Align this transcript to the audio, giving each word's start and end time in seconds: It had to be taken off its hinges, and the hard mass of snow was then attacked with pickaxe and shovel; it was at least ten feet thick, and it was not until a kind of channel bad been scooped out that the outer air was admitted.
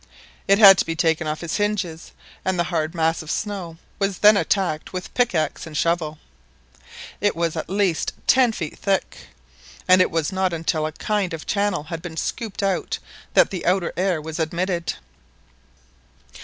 It 0.47 0.57
had 0.57 0.79
to 0.79 0.85
be 0.87 0.95
taken 0.95 1.27
off 1.27 1.43
its 1.43 1.57
hinges, 1.57 2.11
and 2.43 2.57
the 2.57 2.63
hard 2.73 2.95
mass 2.95 3.21
of 3.21 3.29
snow 3.29 3.77
was 3.99 4.17
then 4.17 4.35
attacked 4.35 4.93
with 4.93 5.13
pickaxe 5.13 5.67
and 5.67 5.77
shovel; 5.77 6.17
it 7.21 7.35
was 7.35 7.55
at 7.55 7.69
least 7.69 8.13
ten 8.25 8.51
feet 8.51 8.79
thick, 8.79 9.27
and 9.87 10.01
it 10.01 10.09
was 10.09 10.31
not 10.31 10.53
until 10.53 10.87
a 10.87 10.91
kind 10.91 11.35
of 11.35 11.45
channel 11.45 11.85
bad 11.91 12.01
been 12.01 12.17
scooped 12.17 12.63
out 12.63 12.97
that 13.35 13.51
the 13.51 13.63
outer 13.63 13.93
air 13.95 14.19
was 14.19 14.39
admitted. 14.39 14.95